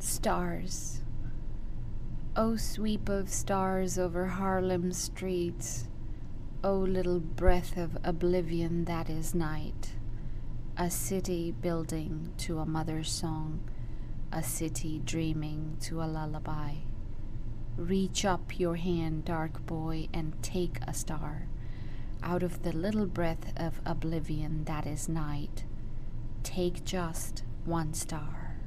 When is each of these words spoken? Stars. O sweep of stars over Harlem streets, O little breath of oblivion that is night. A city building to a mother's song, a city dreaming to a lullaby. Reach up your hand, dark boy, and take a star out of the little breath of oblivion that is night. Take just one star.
Stars. 0.00 1.02
O 2.36 2.54
sweep 2.54 3.08
of 3.08 3.28
stars 3.28 3.98
over 3.98 4.26
Harlem 4.26 4.92
streets, 4.92 5.88
O 6.62 6.78
little 6.78 7.18
breath 7.18 7.76
of 7.76 7.98
oblivion 8.04 8.84
that 8.84 9.10
is 9.10 9.34
night. 9.34 9.94
A 10.76 10.88
city 10.88 11.50
building 11.50 12.32
to 12.38 12.60
a 12.60 12.66
mother's 12.66 13.10
song, 13.10 13.68
a 14.30 14.42
city 14.42 15.02
dreaming 15.04 15.76
to 15.80 16.00
a 16.00 16.06
lullaby. 16.06 16.74
Reach 17.76 18.24
up 18.24 18.58
your 18.58 18.76
hand, 18.76 19.24
dark 19.24 19.66
boy, 19.66 20.08
and 20.14 20.40
take 20.42 20.78
a 20.86 20.94
star 20.94 21.48
out 22.22 22.44
of 22.44 22.62
the 22.62 22.72
little 22.72 23.06
breath 23.06 23.52
of 23.56 23.80
oblivion 23.84 24.64
that 24.64 24.86
is 24.86 25.08
night. 25.08 25.64
Take 26.44 26.84
just 26.84 27.42
one 27.64 27.94
star. 27.94 28.57